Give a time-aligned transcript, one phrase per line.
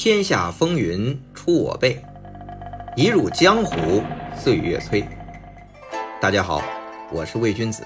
[0.00, 2.00] 天下风云出我辈，
[2.94, 4.00] 一入江湖
[4.32, 5.04] 岁月催。
[6.20, 6.62] 大家好，
[7.10, 7.82] 我是魏君子，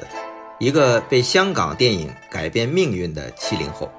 [0.59, 3.90] 一个被香港电影改变命运的七零后。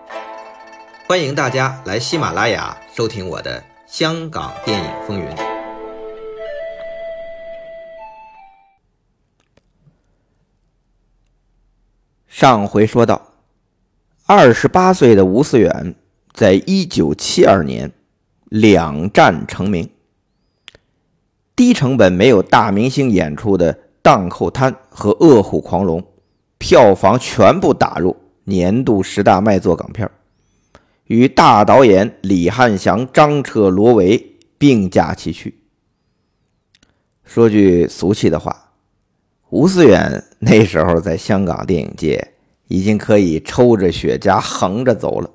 [1.07, 5.25] 欢迎大家来喜马拉雅收听我的《香港电影风云》。
[12.27, 13.33] 上回说到，
[14.27, 15.95] 二十八岁的吴思远，
[16.31, 17.91] 在一九七二年
[18.53, 19.89] 两战成名。
[21.55, 25.99] 低成本没有大明星演出的《荡寇滩》和《饿虎狂龙》，
[26.59, 30.07] 票房全部打入年度十大卖座港片，
[31.05, 35.57] 与大导演李汉祥、张彻、罗维并驾齐驱。
[37.23, 38.69] 说句俗气的话。
[39.49, 42.33] 吴思远那时候在香港电影界
[42.67, 45.29] 已经可以抽着雪茄横着走了，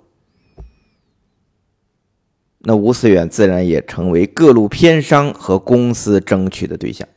[2.69, 7.09] 那吴思远自然也成为各路片商和公司争取的对象。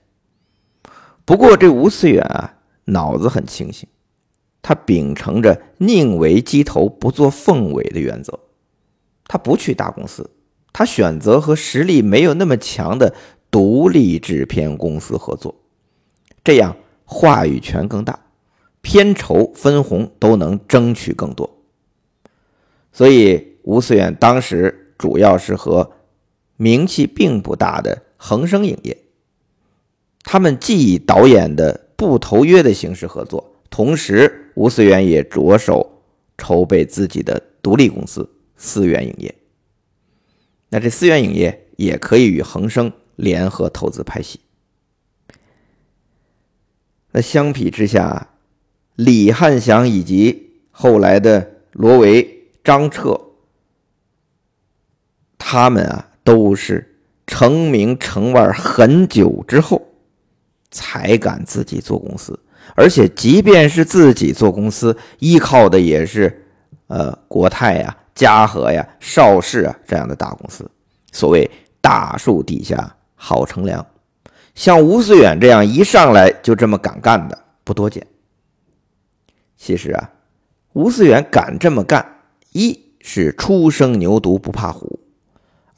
[1.25, 3.85] 不过这吴思远啊，脑子很清醒，
[4.61, 8.39] 他秉承着宁为鸡头不做凤尾的原则，
[9.25, 10.29] 他不去大公司，
[10.71, 13.13] 他选择和实力没有那么强的
[13.51, 15.53] 独立制片公司合作，
[16.45, 16.73] 这样。
[17.03, 18.17] 话语权更大，
[18.79, 21.57] 片酬分红都能争取更多。
[22.93, 25.93] 所以吴思远当时主要是和
[26.57, 28.95] 名气并不大的恒生影业，
[30.21, 36.03] 他们既以导演的不投约的形式合作，同时吴思远也着手
[36.37, 39.33] 筹备自己的独立公司思源影业。
[40.69, 44.39] 那这思源影业也可以与恒生联合投资拍戏。
[47.11, 48.35] 那相比之下，
[48.95, 53.19] 李汉祥以及后来的罗维、张彻，
[55.43, 56.87] 他们啊都是
[57.25, 59.81] 成名成腕很久之后
[60.69, 62.39] 才敢自己做公司，
[62.75, 66.45] 而且即便是自己做公司，依靠的也是
[66.85, 70.69] 呃国泰呀、嘉禾呀、邵氏啊这样的大公司。
[71.11, 71.49] 所谓
[71.81, 73.85] 大树底下好乘凉。
[74.53, 78.05] 像吴思远这样一上来就这么敢干的不多见。
[79.57, 80.11] 其实啊，
[80.73, 82.05] 吴思远敢这么干，
[82.51, 84.99] 一是初生牛犊不怕虎，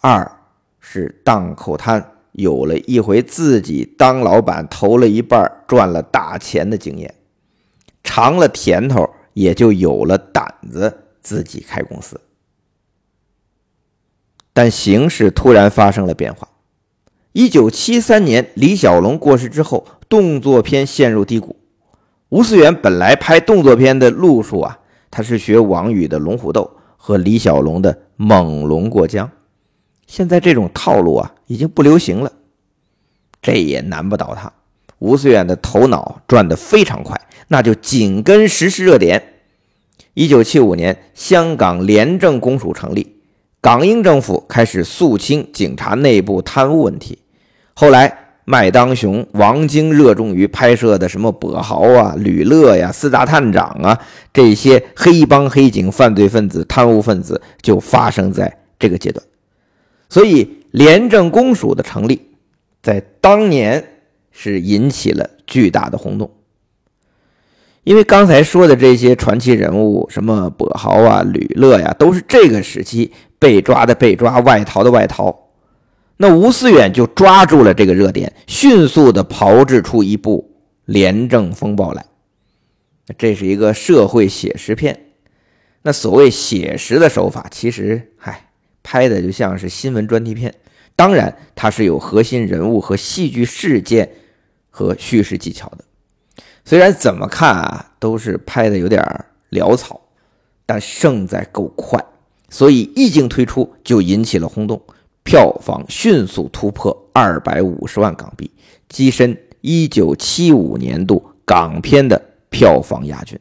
[0.05, 0.29] 二
[0.81, 7.15] 是荡口滩有了一回自己当老板投了一半赚了大钱的经验，
[8.03, 12.19] 尝了甜头，也就有了胆子自己开公司。
[14.51, 16.49] 但形势突然发生了变化。
[17.31, 21.55] 一九七三年，李小龙过世之后，动作片陷入低谷。
[22.27, 29.25] 吴思远本来拍动作片的路数啊，他是学王宇的《龙虎斗》和李小龙的《猛龙过江》，
[30.07, 32.31] 现在这种套路啊已经不流行了。
[33.41, 34.51] 这也难不倒他，
[34.99, 37.19] 吴思远的头脑转得非常快，
[37.49, 39.21] 那就紧跟时事热点。
[40.13, 43.17] 一九七五年，香港廉政公署成立，
[43.59, 47.19] 港英政府开始肃清警察内部贪污问题。
[47.73, 53.99] 后来，麦当雄、王晶热衷于拍摄的什么跛豪啊、吕乐呀、四大探长啊，
[54.31, 59.25] 这些黑帮、黑警、犯罪分子、贪污分子就发生在这个阶段。
[60.13, 62.21] 所以，廉政公署的成立，
[62.83, 63.83] 在当年
[64.29, 66.31] 是引起了巨大的轰动。
[67.83, 75.49] 因为刚才说的这些传奇人物，什么跛豪啊、吕乐呀，都是这个时期被抓的被抓、外逃的外逃。
[76.17, 80.53] 那吴思远就抓住了这个热点，迅速的炮制出一部
[80.85, 82.05] 《廉政风暴》来。
[83.17, 85.07] 这是一个社会写实片。
[85.81, 88.51] 那所谓写实的手法，其实嗨，
[88.83, 90.53] 拍的就像是新闻专题片。
[90.95, 94.11] 当然，它是有核心人物和戏剧事件
[94.69, 95.83] 和叙事技巧的。
[96.63, 99.03] 虽然怎么看啊，都是拍的有点
[99.49, 99.99] 潦草，
[100.65, 101.99] 但胜在够快，
[102.49, 104.79] 所以一经推出就引起了轰动。
[105.23, 108.51] 票房迅速突破二百五十万港币，
[108.89, 113.39] 跻身一九七五年度港片的票房亚军。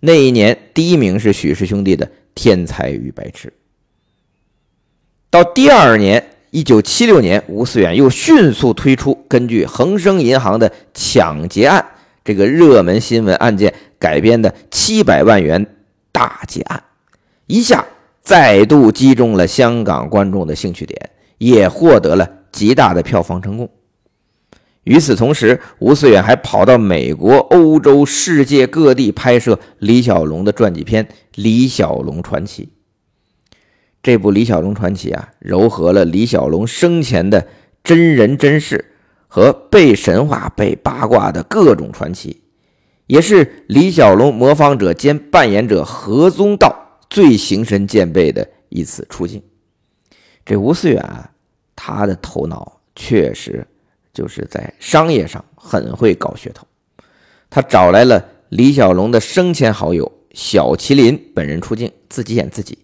[0.00, 3.48] 那一年，第一名是许氏兄弟的《天才与白痴》。
[5.30, 11.84] 到第二年，一九七六年，吴思远又迅速推出根据恒生银行的抢劫案
[12.24, 15.66] 这个热门新闻案件改编的七百万元
[16.12, 16.82] 大劫案，
[17.46, 17.86] 一下
[18.22, 21.10] 再度击中了香港观众的兴趣点。
[21.38, 23.70] 也获得了极大的票房成功。
[24.82, 31.04] 与此同时，吴思远还跑到美国、欧洲、世界各地拍摄李小龙的传记片
[31.36, 32.64] 《李小龙传奇》。
[34.08, 37.46] 这部《李小龙传奇》啊，糅合了李小龙生前的
[37.84, 38.92] 真人真事
[39.26, 42.40] 和被神话、被八卦的各种传奇，
[43.06, 46.74] 也是李小龙模仿者兼扮演者何宗道
[47.10, 49.42] 最形神兼备的一次出镜。
[50.42, 51.30] 这吴思远啊，
[51.76, 53.66] 他的头脑确实
[54.14, 56.66] 就是在商业上很会搞噱头。
[57.50, 62.78] 他找来了李小龙的生前好友小麒麟本人出镜，自己演自己。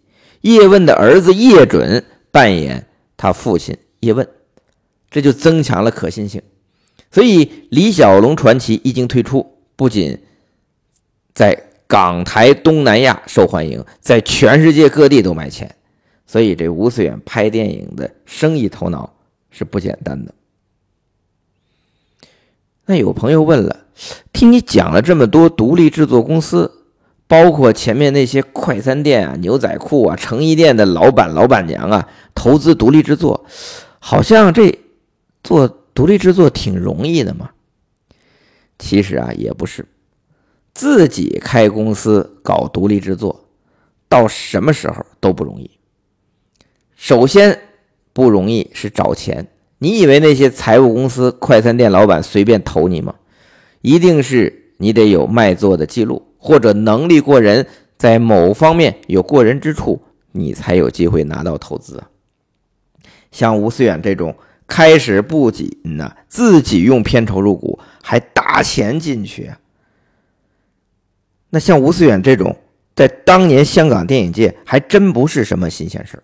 [0.44, 2.86] 叶问的儿子叶准扮演
[3.16, 4.28] 他父亲叶问，
[5.10, 6.42] 这就增强了可信性。
[7.10, 10.20] 所以《李小龙传奇》一经推出，不仅
[11.32, 15.74] 在港台东南亚受欢迎，在全世界各地都卖钱。
[16.26, 19.14] 所以这吴思远拍电影的生意头脑
[19.50, 20.34] 是不简单的。
[22.84, 23.86] 那有朋友问了，
[24.30, 26.70] 听你讲了这么多独立制作公司。
[27.26, 33.46] 包括前面那些快餐店啊、牛仔裤啊、成衣店的老板、老板娘啊，投资独立制作，
[33.98, 34.78] 好像这
[35.42, 37.50] 做独立制作挺容易的嘛。
[38.78, 39.86] 其实啊，也不是，
[40.74, 43.46] 自己开公司搞独立制作，
[44.08, 45.70] 到什么时候都不容易。
[46.94, 47.58] 首先
[48.12, 49.48] 不容易是找钱，
[49.78, 53.14] 你以为那些财务公司、快餐店老板随便投你吗？
[53.80, 56.22] 一定是你得有卖座的记录。
[56.44, 60.02] 或者能力过人，在某方面有过人之处，
[60.32, 62.04] 你才有机会拿到投资。
[63.32, 64.36] 像吴思远这种
[64.66, 69.50] 开始不仅呢自己用片酬入股，还打钱进去，
[71.48, 72.54] 那像吴思远这种，
[72.94, 76.22] 在当年香港电影界还真不是什么新鲜事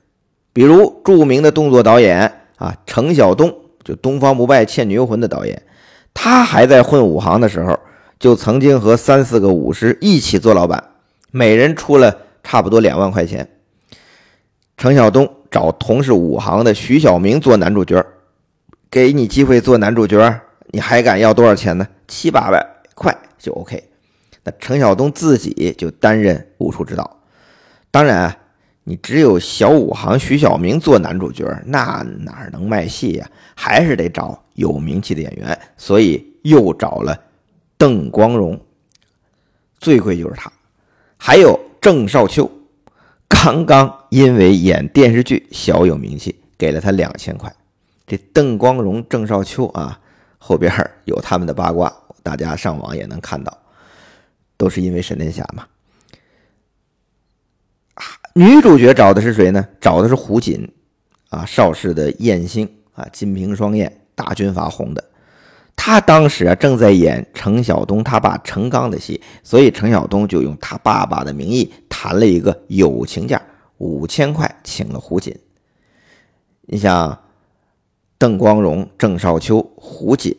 [0.52, 3.48] 比如著名的动作导演啊，程晓东，
[3.82, 5.62] 就《东方不败》《倩女幽魂》的导演，
[6.12, 7.80] 他还在混武行的时候。
[8.20, 10.90] 就曾经和三四个武师一起做老板，
[11.30, 13.48] 每人出了差不多两万块钱。
[14.76, 18.04] 程晓东找同是武行的徐小明做男主角，
[18.90, 21.88] 给你机会做男主角，你还敢要多少钱呢？
[22.06, 22.62] 七八百
[22.94, 23.82] 块就 OK。
[24.44, 27.22] 那程晓东自己就担任武术指导。
[27.90, 28.36] 当然，
[28.84, 33.26] 你只有小武行徐小明做男主角，那哪能卖戏呀？
[33.54, 37.18] 还是得找有名气的演员，所以又找了。
[37.80, 38.60] 邓光荣
[39.78, 40.52] 最贵就是他，
[41.16, 42.50] 还有郑少秋，
[43.26, 47.50] 刚刚因为演电视剧小有名气，给了他两千块。
[48.06, 49.98] 这邓光荣、郑少秋啊，
[50.36, 50.70] 后边
[51.06, 51.90] 有他们的八卦，
[52.22, 53.58] 大家上网也能看到，
[54.58, 55.66] 都是因为沈殿霞嘛。
[58.34, 59.66] 女主角找的是谁呢？
[59.80, 60.70] 找的是胡锦
[61.30, 65.02] 啊，邵氏的艳星啊，金瓶双艳，大军阀红的。
[65.82, 73.40] 他当时啊正在演程晓东他爸程刚的戏，所以程晓东就用他爸爸的名义谈了一个友情价，
[73.78, 75.34] 五千块请了胡锦。
[76.66, 77.18] 你像
[78.18, 80.36] 邓光荣、郑少秋、胡锦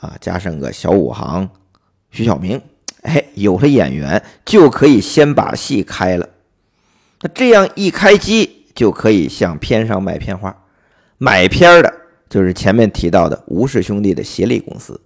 [0.00, 1.48] 啊，加上个小武行
[2.10, 2.60] 徐小明，
[3.04, 6.28] 哎，有了演员就可以先把戏开了。
[7.22, 10.54] 那这样一开机就可以向片上卖片花，
[11.16, 12.03] 买片的。
[12.34, 15.00] 就是前面提到的吴氏兄弟的协力公司，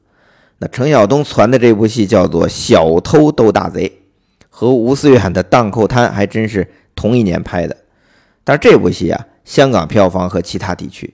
[0.60, 3.86] 那程晓东传的这部戏叫做《小偷斗大贼》，
[4.48, 7.76] 和吴思远的《荡寇滩》还真是同一年拍的。
[8.44, 11.12] 但是这部戏啊，香港票房和其他地区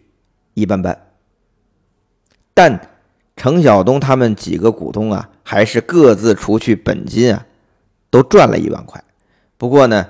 [0.54, 0.96] 一般般。
[2.54, 2.88] 但
[3.34, 7.44] 程晓东他们几个股东啊，还是各自除去本金啊，
[8.08, 9.02] 都赚了一万块。
[9.58, 10.06] 不过呢，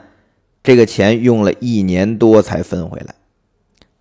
[0.62, 3.14] 这个钱用了一年多才分回来。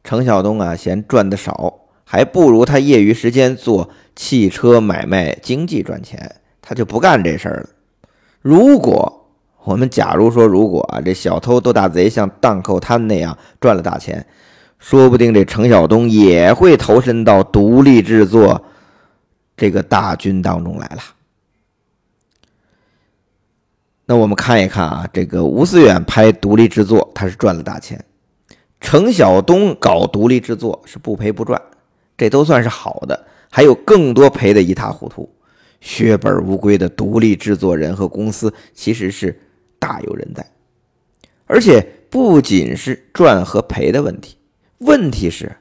[0.04, 1.80] 程晓东啊，嫌赚的少。
[2.14, 7.70] 还不如他业余时间做汽车买卖经济赚钱，他就不干这事儿了。
[8.40, 9.32] 如果
[9.64, 14.24] 我们假如说，如果啊这小偷斗大贼像荡寇滩那样赚了大钱，
[14.78, 18.64] 说不定这程晓东也会投身到独立制作
[19.58, 21.02] 这个大军当中来了。
[24.06, 27.98] 那我们看一看啊，这个吴思远拍独立制作，他是赚了大钱；
[28.80, 31.60] 程晓东搞独立制作是不赔不赚。
[32.16, 35.28] 这都算是好的，还有更多赔得一塌糊涂、
[35.82, 39.38] 血本无归的独立制作人和公司，其实是
[39.80, 40.46] 大有人在。
[41.46, 44.38] 而且不仅是赚和赔的问题，
[44.78, 45.52] 问题是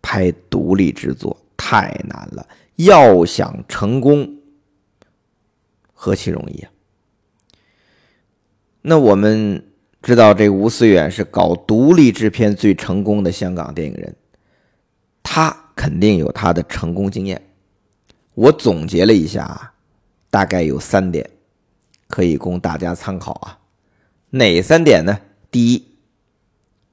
[0.00, 4.36] 拍独立制作太难了，要想成功，
[5.92, 6.70] 何其容易啊！
[8.82, 9.66] 那我们
[10.00, 14.14] 知道，这吴思远是搞独立制片最成功的香港电影人，
[15.22, 15.64] 他。
[15.78, 17.40] 肯定有他的成功经验，
[18.34, 19.72] 我总结了一下啊，
[20.28, 21.30] 大概有三点，
[22.08, 23.60] 可以供大家参考啊。
[24.30, 25.16] 哪三点呢？
[25.52, 25.86] 第一，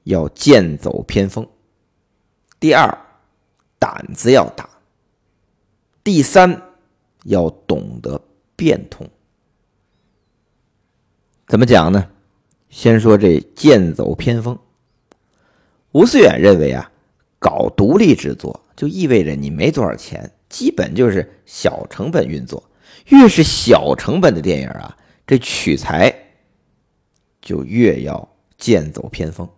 [0.04, 1.44] 要剑走偏锋；
[2.60, 2.96] 第二，
[3.80, 4.64] 胆子要大；
[6.04, 6.62] 第三，
[7.24, 8.20] 要懂得
[8.54, 9.04] 变通。
[11.48, 12.08] 怎么讲呢？
[12.68, 14.56] 先说这剑走偏锋。
[15.90, 16.92] 吴思远认为啊，
[17.38, 22.70] 搞独立制作就意味着你没多少钱，基本就是小成本运作。
[23.08, 26.12] 越是小成本的电影啊，这取材
[27.40, 28.28] 就越要
[28.58, 29.48] 剑走偏锋。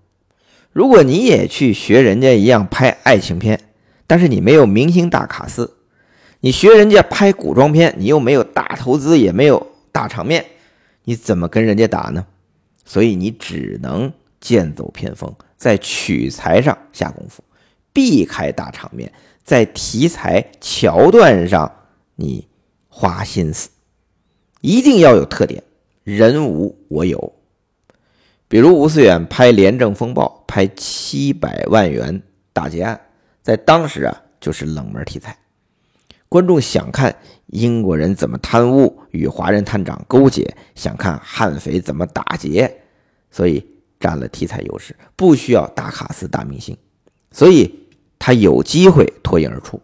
[0.70, 3.58] 如果你也去学人家一样拍爱情片，
[4.06, 5.78] 但是你没有明星大卡司，
[6.40, 10.44] 你学人家拍古装片，你又没有大投资，也没有大场面，
[11.04, 12.26] 你怎么跟人家打呢？
[12.84, 17.42] 所以你只能剑走偏锋，在取材上下功夫，
[17.98, 19.12] 避开大场面，
[19.42, 21.72] 在题材桥段上
[22.14, 22.46] 你。
[22.90, 23.68] 花心思，
[24.60, 25.62] 一定要有特点，
[26.02, 27.32] 人无我有。
[28.48, 32.20] 比如吴思远拍《廉政风暴》，拍七百万元
[32.52, 33.00] 大劫案，
[33.40, 35.38] 在当时啊就是冷门题材。
[36.28, 37.14] 观众想看
[37.46, 42.80] 英国人怎么贪污与华人探长勾结，想看悍匪怎么打劫，
[43.30, 43.64] 所以
[44.00, 46.76] 占了题材优势，不需要大卡司、大明星，
[47.30, 47.87] 所以
[48.18, 49.80] 他有机会脱颖而出。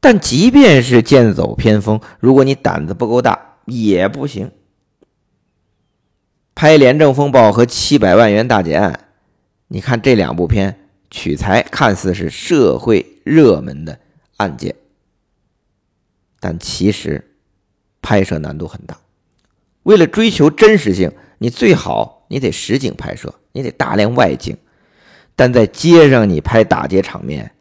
[0.00, 4.50] 但即便是剑走偏锋，如果你胆子不够大，也不行。
[6.54, 8.92] 拍《廉政风暴》和《七百万元大劫案》，
[9.68, 13.98] 你看这两部片取材看似是社会热门的
[14.36, 14.74] 案件，
[16.40, 17.36] 但其实
[18.00, 18.96] 拍摄难度很大。
[19.82, 24.56] 为了追求真实性，你最好你得实景拍摄，你得大量外景。
[25.36, 27.52] 但在街上你拍打劫场面，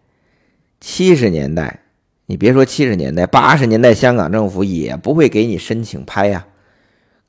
[0.79, 1.81] 七十年代。
[2.27, 6.47] 你别说七十年代、八十年代，香港政府也不会给你申请拍呀。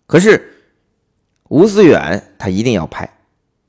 [0.07, 0.55] 可是
[1.50, 3.07] 吴思远他一定要拍，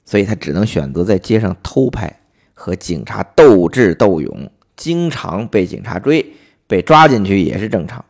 [0.05, 2.21] 所以他只能选择在街上偷拍，
[2.53, 6.25] 和警察斗智斗勇，经常被警察追，
[6.65, 8.05] 被抓进去也是正常。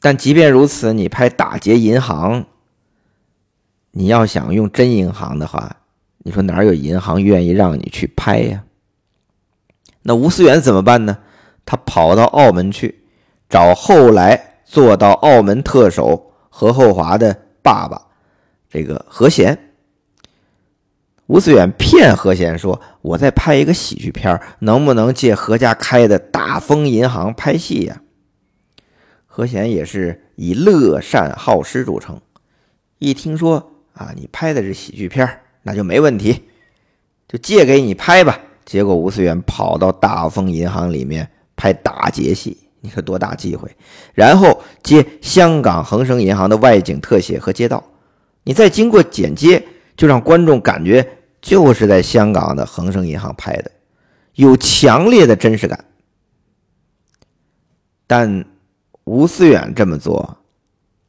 [0.00, 2.46] 但即便如此，你拍打劫银行，
[3.92, 5.77] 你要想用真银行的话，
[6.18, 8.64] 你说哪有银行愿意让你去拍呀？
[10.02, 11.18] 那吴思远怎么办呢？
[11.64, 13.04] 他跑到澳门去
[13.48, 18.08] 找后来做到澳门特首何厚华的爸爸，
[18.70, 19.58] 这个何贤。
[21.26, 28.00] 吴思远骗何贤说：“我在拍一个喜剧片，能不能借何家开的大丰银行拍戏呀？”
[29.26, 32.18] 何贤也是以乐善好施著称，
[32.98, 36.42] 一听说啊，你拍的是喜剧片，那就没问题，
[37.28, 38.38] 就借给你拍吧。
[38.64, 41.30] 结果吴思远跑到大丰银行里面。
[41.60, 43.68] 拍打劫戏，你说多大机会？
[44.14, 47.82] 然后接香港恒生银行的外景特写和街道，
[48.44, 49.60] 你再经过剪接，
[49.96, 51.04] 就让观众感觉
[51.40, 53.72] 就是在香港的恒生银行拍的，
[54.34, 55.84] 有强烈的真实感。
[58.06, 58.44] 但
[59.02, 60.38] 吴思远这么做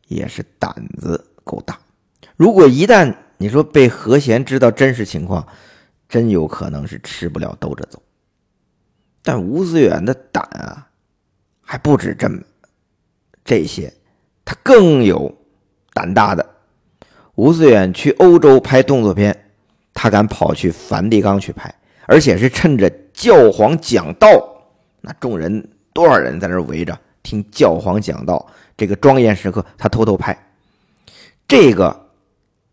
[0.07, 1.77] 也是胆子够大。
[2.35, 5.47] 如果一旦你说被何贤知道真实情况，
[6.09, 8.01] 真有可能是吃不了兜着走。
[9.23, 10.89] 但吴思远的胆啊，
[11.61, 12.37] 还不止这么
[13.45, 13.93] 这些，
[14.43, 15.33] 他更有
[15.93, 16.45] 胆大的。
[17.35, 19.51] 吴思远去欧洲拍动作片，
[19.93, 21.73] 他敢跑去梵蒂冈去拍，
[22.07, 24.29] 而且是趁着教皇讲道，
[24.99, 30.37] 那众人多少人在那围着听教皇讲道，这个庄严时刻，他偷偷拍。
[31.47, 32.08] 这个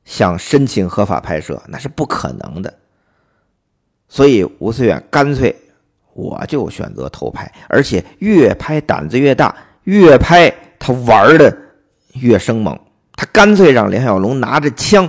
[0.06, 2.72] 想申请合法拍摄，那是不可能的。
[4.08, 5.54] 所以吴思远干脆。
[6.18, 11.54] 我就选择偷拍，而且越拍胆子越大，越拍他玩的
[12.14, 12.74] 越生猛。
[13.14, 15.06] 他干脆让梁小龙拿着枪，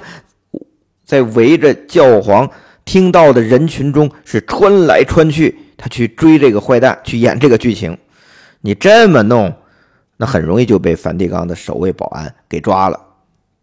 [1.05, 2.51] 在围着教皇
[2.83, 7.97] 听到的人群中是穿来穿去，他去追这个坏蛋，去演这个剧情。
[8.59, 9.55] 你这么弄，
[10.17, 12.99] 那很容易就被梵蒂冈的守卫保安给抓了。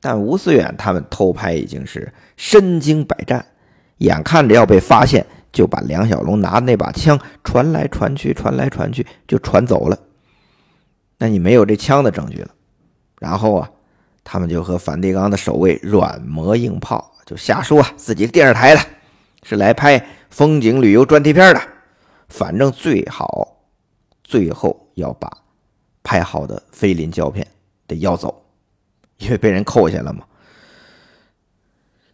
[0.04, 3.46] 但吴思远他们偷拍已经是身经百战，
[3.96, 5.24] 眼看着要被发现。
[5.50, 9.96] 就把梁小龙拿的那把枪传来传去，传来传去，就传走了。
[11.16, 12.50] 那你没有这枪的证据了。
[13.20, 13.70] 然后啊，
[14.24, 18.80] 他们就和梵蒂冈的守卫软磨硬泡，就瞎说自己电视台的，
[19.44, 21.60] 是来拍风景旅游专题片的。
[22.28, 23.62] 反正最好
[24.24, 25.30] 最后要把
[26.02, 27.46] 拍好的菲林胶片
[27.86, 28.43] 得要走，
[29.18, 30.24] 因为被人扣下了嘛。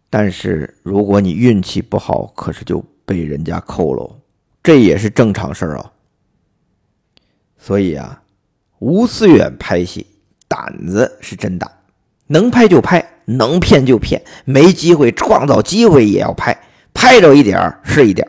[0.08, 2.84] 但是如果你运气不好，可是就。
[3.02, 4.20] 被人家扣喽，
[4.62, 5.92] 这也是正常事儿啊。
[7.58, 8.22] 所以啊，
[8.78, 10.06] 吴思远拍戏
[10.46, 11.68] 胆子是真大，
[12.28, 16.56] 能拍就拍，能骗就骗，没机会创造机会也要拍，
[16.94, 18.24] 拍着一点是一点。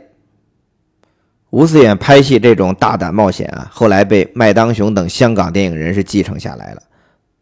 [1.51, 6.81] 吴思远拍戏这种大胆冒险啊，后来被麦当雄等香港电影人士继承下来了。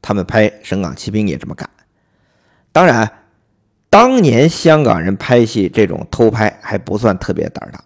[0.02, 1.70] 他们拍《省港奇兵》也这么干。
[2.72, 3.12] 当然，
[3.90, 7.84] 当年香港人拍戏这种偷拍还不算特别胆大。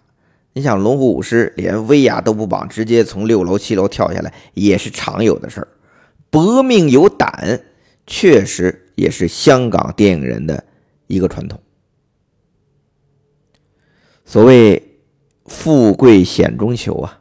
[0.52, 5.68] 你想，龙虎舞狮连威亚都不绑，直接从六楼、七楼跳下来，也是常有的事儿。
[6.30, 7.60] 搏命有胆，
[8.06, 10.62] 确实也是香港电影人的
[11.08, 11.60] 一个传统。
[14.24, 15.00] 所谓
[15.46, 17.20] 富贵险中求啊，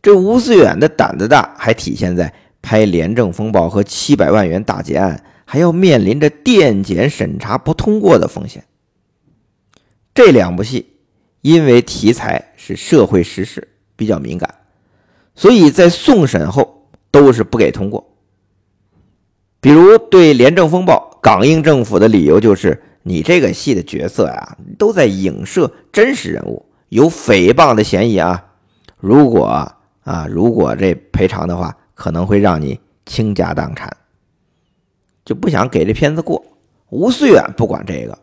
[0.00, 8.64] 这吴思远的胆子大，还体现在拍《廉政风暴》和七百万元大劫案，还要面临着电检审查不通过的风险。
[10.14, 10.86] 这两部戏。
[11.42, 14.56] 因为题材是社会时事比较敏感，
[15.34, 18.14] 所以在送审后都是不给通过。
[19.58, 28.44] 比如对《廉政风暴》，港英政府的理由就是你这个戏的角色呀，都在影射真实人物，有诽谤的嫌疑啊。
[28.98, 29.46] 如果
[30.04, 33.94] 啊，如果这赔偿的话，可能会让你倾家荡产，
[35.22, 36.42] 就不想给这片子过。
[36.88, 38.18] 吴思远不管这个，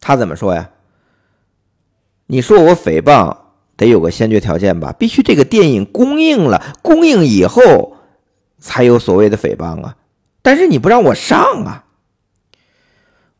[0.00, 0.70] 他怎么说呀？
[2.26, 3.36] 你说我诽谤
[3.76, 4.92] 得有个先决条件吧？
[4.92, 7.96] 必须这个电影公映了，公映以后
[8.60, 9.96] 才有所谓的诽谤啊！
[10.40, 11.86] 但是你不让我上啊！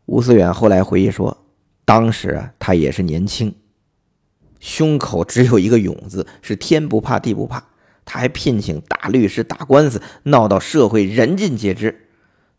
[0.06, 1.46] 吴思远后来回忆说，
[1.84, 3.54] 当时啊，他也是年轻，
[4.58, 7.68] 胸口只有一个勇字，是天不怕地不怕。
[8.04, 12.08] 他还聘请大律师打官司，闹到社会人尽皆知，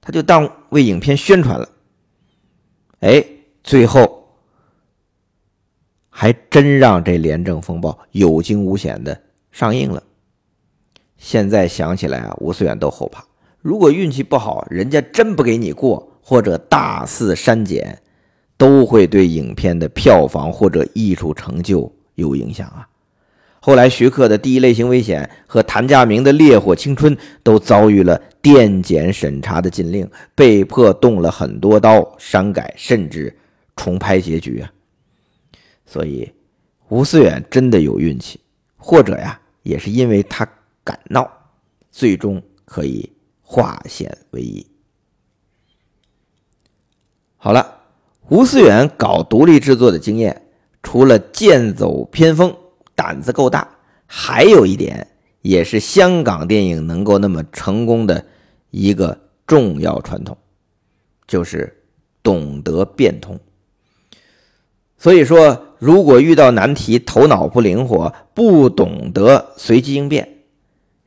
[0.02, 1.70] 他就当为影片宣传了。
[3.00, 3.26] 哎，
[3.64, 4.24] 最后。
[6.18, 9.22] 还真让这《廉政风暴》有惊无险的
[9.52, 10.02] 上映了。
[11.18, 13.26] 现在想起来啊，吴思远都后怕。
[13.60, 18.02] 如果运气不好，人家真不给你过，或者大肆删减，
[18.56, 22.88] 都会对影片的票房或者艺术成就有影响啊。
[23.66, 33.36] 后来徐克的《第一类型危险》和谭家明的《烈火青春》都遭遇了电检审查的禁令，被迫动了很多刀，删改甚至
[33.76, 34.72] 重拍结局啊。
[35.84, 36.32] 所以，
[36.90, 38.40] 吴思远真的有运气，
[38.78, 40.48] 或者呀，也是因为他
[40.84, 41.28] 敢闹，
[41.90, 44.64] 最终可以化险为夷。
[47.38, 47.80] 好了，
[48.30, 50.50] 吴思远搞独立制作的经验，
[50.84, 52.56] 除了剑走偏锋、
[52.96, 53.68] 胆子够大，
[54.06, 55.08] 还有一点，
[55.42, 58.26] 也是香港电影能够那么成功的
[58.72, 60.38] 一个重要传统，
[61.28, 61.84] 就是
[62.24, 63.40] 懂得变通。
[64.98, 65.62] 所以说。
[65.78, 70.38] 如果遇到难题，头脑不灵活，不懂得随机应变，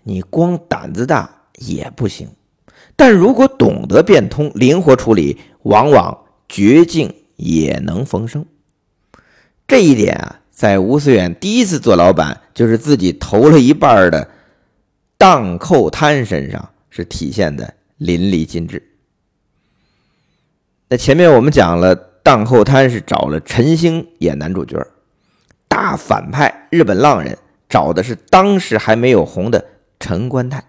[0.02, 2.28] 你光胆子大也不行。
[2.94, 8.44] 但如果懂得变通、灵活处理，往往绝境也能逢生。
[9.66, 14.28] 这一点啊，在吴思远第一次做老板，就是自己投了一半的
[15.16, 18.82] 荡寇滩身上，是体现的淋漓尽致。
[20.88, 21.94] 那前面我们讲了。
[22.20, 24.86] 荡寇滩是找了陈星演男主角，
[25.66, 27.38] 大反派日本浪人
[27.70, 29.64] 找的是当时还没有红的
[29.98, 30.62] 陈官泰。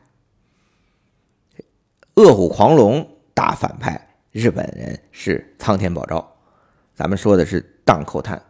[2.14, 6.34] 恶虎狂龙大反派日本人是苍天保昭，
[6.96, 8.42] 咱们说的是荡寇滩。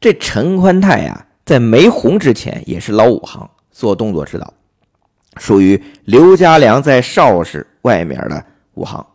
[0.00, 4.52] 这陈官泰呀，在没红之前也是老武行，做动作指导，
[5.36, 9.06] 属于刘家良在邵氏外面的武行。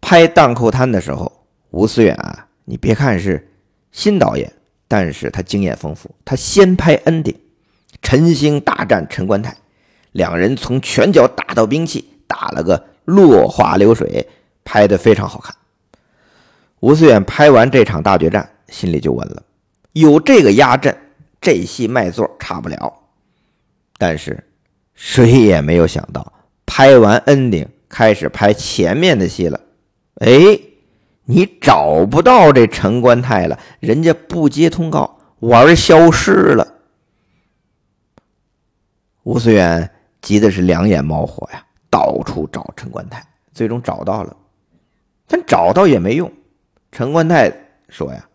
[0.00, 1.30] 拍荡寇滩的时候。
[1.70, 3.50] 吴思远啊，你别看是
[3.90, 4.52] 新导演，
[4.86, 6.08] 但是他经验丰富。
[6.24, 7.34] 他先拍 ending，
[8.00, 9.56] 陈星大战陈官泰，
[10.12, 14.28] 两人从拳脚打到兵器，打了个落花流水，
[14.62, 15.52] 拍的非常好看。
[16.78, 19.42] 吴思远拍完这场大决战，心里就稳了，
[19.92, 20.96] 有这个压阵，
[21.40, 22.92] 这戏卖座差不了。
[23.96, 24.42] 但是
[24.94, 26.32] 谁也没有想到，
[26.66, 29.60] 拍完 ending，开始拍前面的戏了，
[30.16, 30.58] 哎。
[31.26, 36.74] 你找不到这陈官泰了，人家不接通告，玩消失了。
[39.22, 44.36] 吴思远急的是两眼冒火呀，到处找陈官泰，最终找到了，
[45.26, 46.30] 但找到也没用。
[46.92, 47.50] 陈官泰
[47.88, 48.28] 说呀：“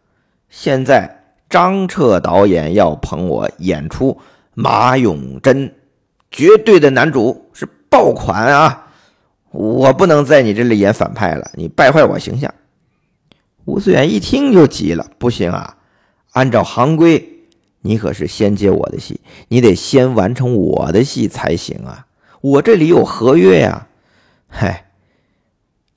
[0.50, 4.20] 现在张彻导演要捧我演出
[4.54, 5.74] 马永贞，
[6.32, 8.88] 绝对的男主是爆款啊！
[9.52, 12.54] 我不能在你这里演反派了，你败坏我形象。”
[13.66, 15.78] 吴思远一听就急了，不行啊！
[16.32, 17.28] 按照行规，
[17.82, 22.08] 你可是先接我的戏，你得先完成我的戏才行啊！
[22.42, 23.88] 我这里有合约呀！
[24.48, 24.86] 嗨，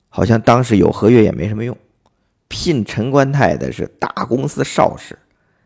[0.09, 1.75] 好像当时有合约也没什么用。
[2.53, 5.17] 聘陈官泰的是大公司邵氏，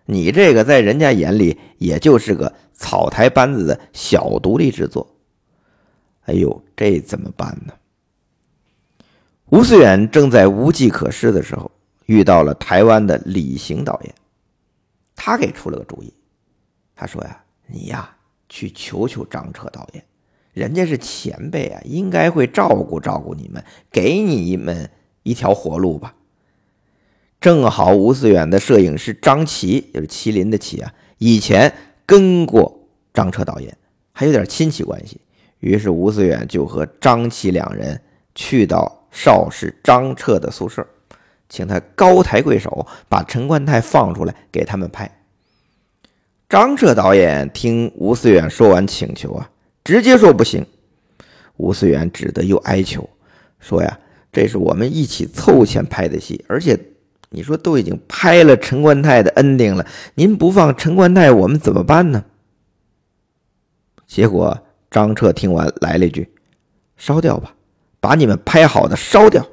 [0.06, 5.06] 你这个在人家眼里也就是个草台班子的小独立制作。
[6.28, 7.74] 哎呦，这怎么办呢？
[9.50, 11.70] 吴思远正在无计可施的时候，
[12.06, 14.16] 遇到了台湾的李行导演，
[15.14, 16.14] 他给出了个主意。
[16.96, 18.10] 他说呀：“你呀，
[18.48, 20.02] 去求求张彻导演，
[20.54, 24.90] 人家是前辈啊，应该会照顾照顾你们，给你们
[25.24, 26.14] 一条活路吧。”
[27.40, 31.74] 正好吴思远的摄影师张琪，就是麒麟的麒啊，以前
[32.06, 33.78] 跟过张彻导演，
[34.12, 35.22] 还有点亲戚关系。
[35.60, 38.00] 于是吴思远就和张琪两人
[38.36, 40.86] 去到邵氏张彻的宿舍，
[41.50, 45.10] 请他高抬贵手，把陈冠泰放出来给他们拍。
[46.50, 49.50] 张彻导演听吴思远说完请求啊，
[49.84, 50.66] 直接说不行。
[51.58, 53.10] 吴思远只得又哀求
[53.60, 54.00] 说呀
[54.32, 56.80] ：“这是我们一起凑钱拍的戏，而且
[57.30, 59.86] 你说都已经拍了陈冠泰的 ending 了，
[60.16, 62.26] 您不放陈冠泰，我们怎么办呢？”
[64.08, 64.64] 结果。
[64.90, 66.32] 张彻听完，来了一句
[66.96, 67.54] ：“烧掉吧，
[68.00, 69.46] 把你们拍好的烧掉。”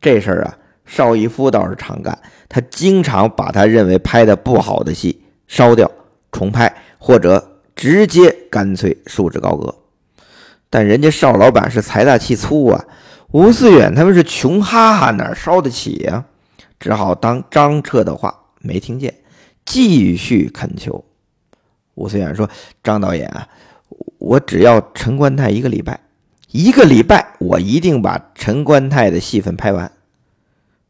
[0.00, 2.16] 这事儿啊，邵逸夫倒是常干，
[2.48, 5.90] 他经常把他认为拍的不好的戏烧掉，
[6.30, 9.74] 重拍，或者直接干脆束之高阁。
[10.70, 12.84] 但人家邵老板是财大气粗啊，
[13.32, 16.24] 吴思远他们是穷哈哈，哪烧得起呀？
[16.78, 19.14] 只好当张彻的话没听见，
[19.64, 21.04] 继续恳求。
[21.94, 22.48] 吴思远说
[22.82, 23.48] ：“张导演啊。”
[24.18, 26.00] 我只要陈冠泰一个礼拜，
[26.50, 29.90] 一个礼拜，我一定把陈冠泰的戏份拍完。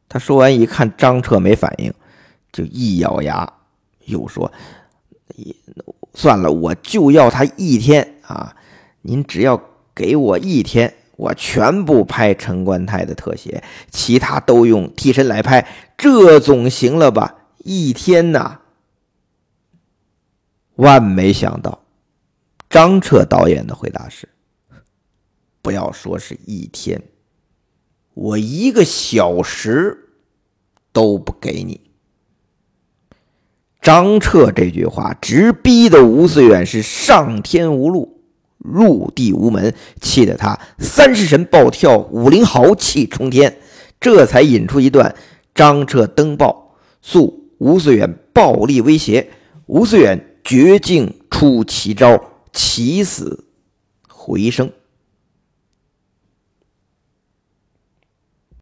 [0.08, 1.92] 他说完，一看张彻没反应，
[2.50, 3.50] 就一咬牙，
[4.06, 4.50] 又说
[6.14, 8.56] ：“算了，我就要他一天啊！
[9.02, 9.62] 您只要
[9.94, 17.34] 给我一天，我全部拍陈冠泰的特写，其他都用替身来拍，这总行了吧？
[17.58, 18.60] 一天呐！”
[20.76, 21.82] 万没想到。
[22.70, 24.28] 张彻导演的回答是
[25.60, 27.02] ：“不要说是一天，
[28.14, 30.10] 我一个小时
[30.92, 31.90] 都不给你。”
[33.80, 38.17] 张彻这句话直逼的吴思远是上天无路，
[38.58, 43.58] 入地无门，气得他三十神暴跳，武林豪气冲天，
[44.00, 45.14] 这才引出一段
[45.54, 49.30] 张彻登报诉吴思远暴力威胁，
[49.66, 52.22] 吴思远绝境出奇招。
[52.50, 53.44] 起死
[54.08, 54.72] 回生。